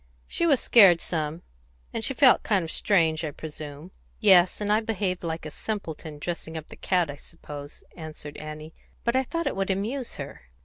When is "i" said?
3.23-3.29, 4.73-4.79, 7.11-7.15, 9.15-9.21